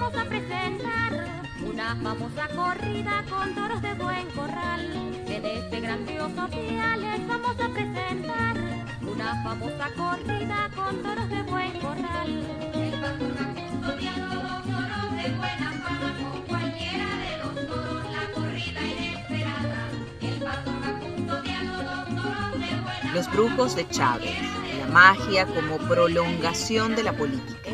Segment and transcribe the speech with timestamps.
[0.00, 4.92] vamos a presentar una famosa corrida con toros de buen corral.
[5.28, 8.56] En este grandioso día les vamos a presentar
[9.02, 12.28] una famosa corrida con toros de buen corral.
[12.74, 18.32] El pastor va custodiando los toros de buena fama con cualquiera de los toros la
[18.34, 19.88] corrida inesperada.
[20.20, 24.40] El pastor va custodiando los toros de buena Los brujos de Chávez,
[24.80, 27.70] la magia como prolongación de la política.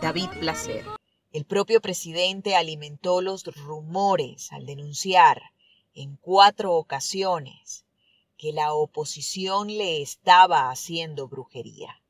[0.00, 0.84] David Placer.
[1.34, 5.42] El propio presidente alimentó los rumores al denunciar
[5.92, 7.84] en cuatro ocasiones
[8.36, 12.00] que la oposición le estaba haciendo brujería.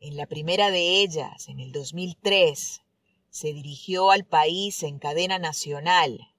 [0.00, 2.80] En la primera de ellas, en el 2003,
[3.28, 6.32] se dirigió al país en cadena nacional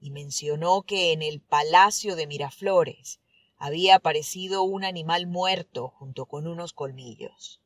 [0.00, 3.20] y mencionó que en el Palacio de Miraflores
[3.58, 7.60] había aparecido un animal muerto junto con unos colmillos.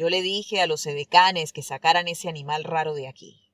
[0.00, 3.50] Yo le dije a los edecanes que sacaran ese animal raro de aquí.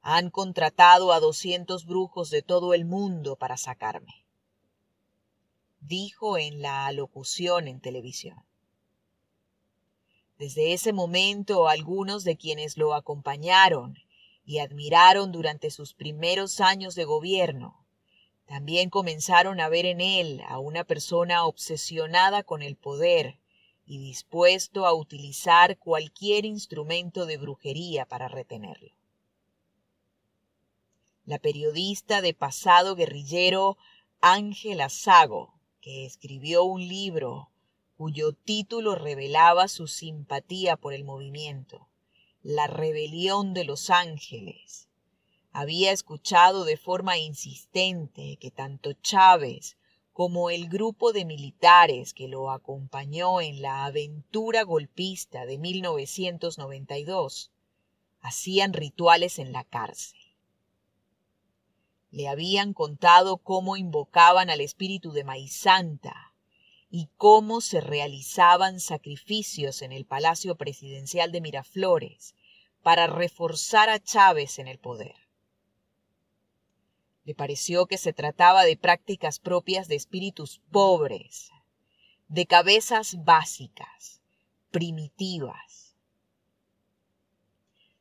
[0.00, 4.26] Han contratado a doscientos brujos de todo el mundo para sacarme.
[5.78, 8.44] Dijo en la alocución en televisión.
[10.36, 13.96] Desde ese momento algunos de quienes lo acompañaron
[14.44, 17.86] y admiraron durante sus primeros años de gobierno,
[18.46, 23.38] también comenzaron a ver en él a una persona obsesionada con el poder
[23.86, 28.94] y dispuesto a utilizar cualquier instrumento de brujería para retenerlo.
[31.26, 33.76] La periodista de pasado guerrillero
[34.20, 37.50] Ángela Sago, que escribió un libro
[37.96, 41.88] cuyo título revelaba su simpatía por el movimiento,
[42.42, 44.88] La rebelión de los ángeles,
[45.52, 49.76] había escuchado de forma insistente que tanto Chávez
[50.14, 57.50] como el grupo de militares que lo acompañó en la aventura golpista de 1992
[58.20, 60.20] hacían rituales en la cárcel.
[62.12, 66.32] Le habían contado cómo invocaban al espíritu de Maizanta
[66.88, 72.36] y cómo se realizaban sacrificios en el Palacio Presidencial de Miraflores
[72.84, 75.23] para reforzar a Chávez en el poder.
[77.24, 81.50] Le pareció que se trataba de prácticas propias de espíritus pobres,
[82.28, 84.20] de cabezas básicas,
[84.70, 85.96] primitivas.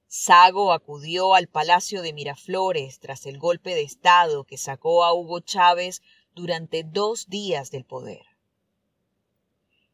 [0.07, 5.39] Sago acudió al Palacio de Miraflores tras el golpe de Estado que sacó a Hugo
[5.39, 6.01] Chávez
[6.35, 8.25] durante dos días del poder.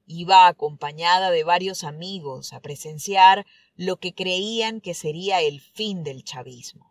[0.08, 6.24] Iba acompañada de varios amigos a presenciar lo que creían que sería el fin del
[6.24, 6.89] chavismo.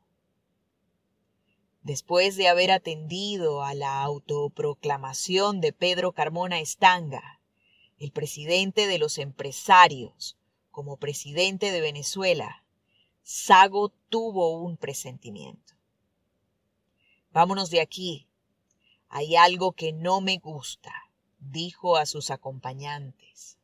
[1.83, 7.41] Después de haber atendido a la autoproclamación de Pedro Carmona Estanga,
[7.99, 10.37] el presidente de los empresarios,
[10.71, 12.63] como presidente de Venezuela,
[13.23, 15.75] Sago tuvo un presentimiento.
[17.33, 18.27] Vámonos de aquí.
[19.09, 20.93] Hay algo que no me gusta,
[21.39, 23.59] dijo a sus acompañantes.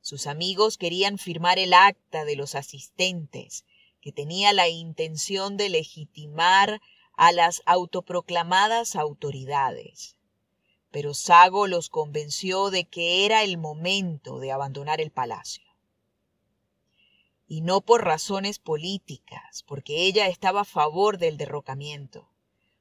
[0.00, 3.64] Sus amigos querían firmar el acta de los asistentes
[4.00, 6.80] que tenía la intención de legitimar
[7.14, 10.16] a las autoproclamadas autoridades.
[10.90, 15.64] Pero Sago los convenció de que era el momento de abandonar el palacio.
[17.46, 22.30] Y no por razones políticas, porque ella estaba a favor del derrocamiento,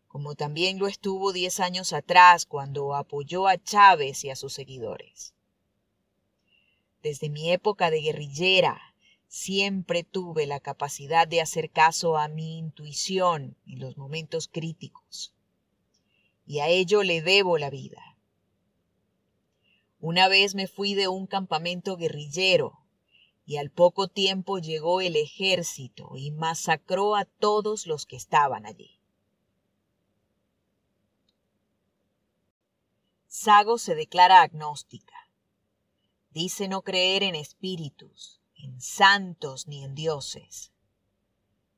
[0.08, 5.34] como también lo estuvo diez años atrás cuando apoyó a Chávez y a sus seguidores.
[7.04, 8.89] Desde mi época de guerrillera,
[9.30, 15.34] siempre tuve la capacidad de hacer caso a mi intuición en los momentos críticos.
[16.46, 18.18] Y a ello le debo la vida.
[20.00, 22.80] Una vez me fui de un campamento guerrillero
[23.46, 29.00] y al poco tiempo llegó el ejército y masacró a todos los que estaban allí.
[33.28, 35.14] Sago se declara agnóstica.
[36.32, 40.72] Dice no creer en espíritus, en santos ni en dioses,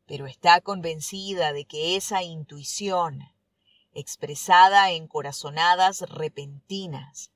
[0.05, 3.21] pero está convencida de que esa intuición,
[3.93, 7.31] expresada en corazonadas repentinas,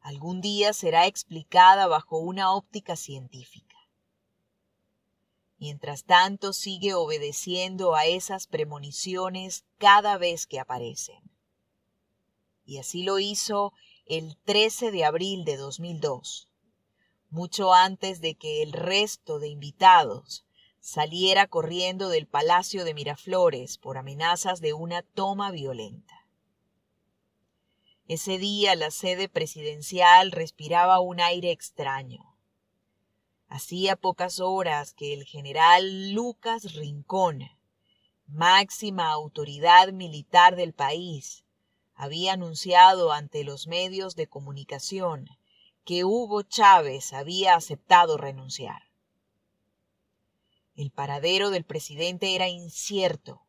[0.00, 3.76] algún día será explicada bajo una óptica científica.
[5.58, 11.20] Mientras tanto sigue obedeciendo a esas premoniciones cada vez que aparecen.
[12.64, 13.72] Y así lo hizo
[14.06, 16.47] el 13 de abril de 2002
[17.30, 20.44] mucho antes de que el resto de invitados
[20.80, 26.26] saliera corriendo del Palacio de Miraflores por amenazas de una toma violenta.
[28.06, 32.34] Ese día la sede presidencial respiraba un aire extraño.
[33.48, 37.50] Hacía pocas horas que el general Lucas Rincón,
[38.26, 41.44] máxima autoridad militar del país,
[41.94, 45.37] había anunciado ante los medios de comunicación
[45.88, 48.82] que Hugo Chávez había aceptado renunciar.
[50.74, 53.46] El paradero del presidente era incierto.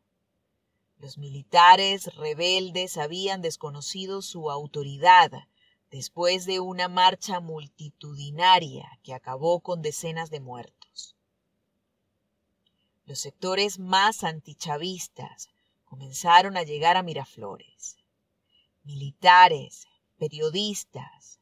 [0.96, 5.30] Los militares rebeldes habían desconocido su autoridad
[5.90, 11.16] después de una marcha multitudinaria que acabó con decenas de muertos.
[13.04, 15.50] Los sectores más antichavistas
[15.84, 17.98] comenzaron a llegar a Miraflores.
[18.82, 19.86] Militares,
[20.16, 21.39] periodistas,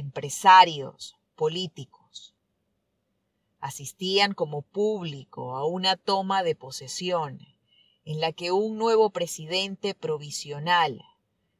[0.00, 2.34] empresarios, políticos.
[3.60, 7.40] Asistían como público a una toma de posesión
[8.04, 11.04] en la que un nuevo presidente provisional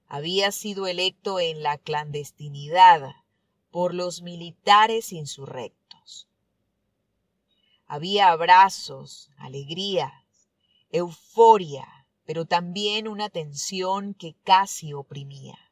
[0.09, 3.15] había sido electo en la clandestinidad
[3.71, 6.27] por los militares insurrectos.
[7.87, 10.13] Había abrazos, alegrías,
[10.91, 11.87] euforia,
[12.25, 15.70] pero también una tensión que casi oprimía.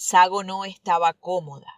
[0.00, 1.74] Sago no estaba cómoda.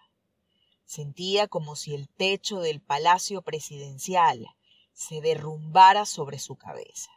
[0.84, 4.46] Sentía como si el techo del palacio presidencial
[4.92, 7.10] se derrumbara sobre su cabeza.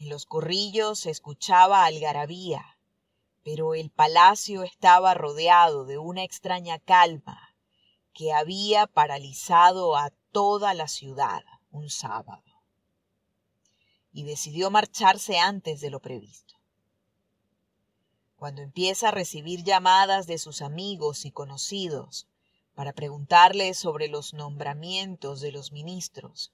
[0.00, 2.80] En los corrillos se escuchaba algarabía,
[3.44, 7.54] pero el palacio estaba rodeado de una extraña calma
[8.12, 12.42] que había paralizado a toda la ciudad un sábado.
[14.10, 16.55] Y decidió marcharse antes de lo previsto
[18.36, 22.28] cuando empieza a recibir llamadas de sus amigos y conocidos
[22.74, 26.52] para preguntarle sobre los nombramientos de los ministros.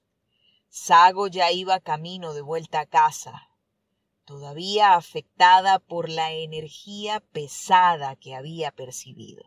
[0.69, 3.49] Sago ya iba camino de vuelta a casa,
[4.23, 9.43] todavía afectada por la energía pesada que había percibido.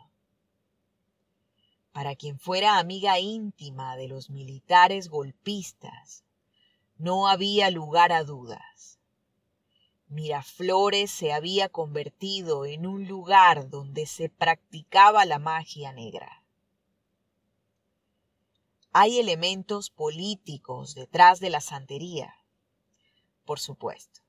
[1.92, 6.24] Para quien fuera amiga íntima de los militares golpistas,
[6.98, 8.95] no había lugar a dudas
[10.16, 16.42] Miraflores se había convertido en un lugar donde se practicaba la magia negra.
[18.92, 22.34] Hay elementos políticos detrás de la santería,
[23.44, 24.22] por supuesto.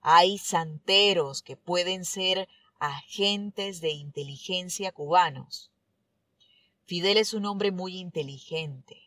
[0.00, 2.48] Hay santeros que pueden ser
[2.80, 5.70] agentes de inteligencia cubanos.
[6.86, 9.00] Fidel es un hombre muy inteligente.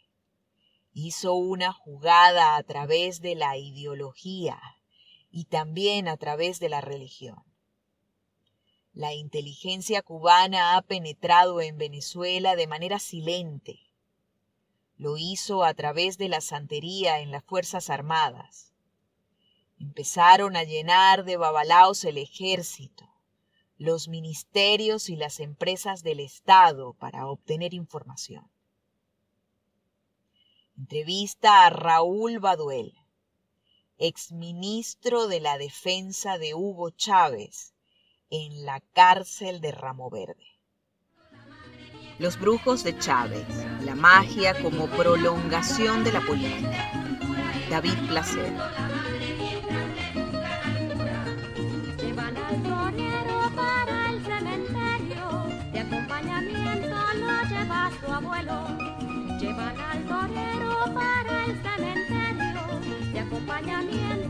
[0.94, 4.62] Hizo una jugada a través de la ideología
[5.36, 7.44] y también a través de la religión.
[8.94, 13.80] La inteligencia cubana ha penetrado en Venezuela de manera silente.
[14.96, 18.74] Lo hizo a través de la santería en las Fuerzas Armadas.
[19.80, 23.10] Empezaron a llenar de babalaos el ejército,
[23.80, 28.52] los ministerios y las empresas del Estado para obtener información.
[30.78, 33.03] Entrevista a Raúl Baduel
[33.98, 37.74] exministro de la Defensa de Hugo Chávez,
[38.30, 40.48] en la cárcel de Ramo Verde.
[42.20, 43.48] Los brujos de Chávez,
[43.82, 46.92] la magia como prolongación de la política.
[47.70, 48.54] David Placer.
[63.54, 64.23] 板鸭面。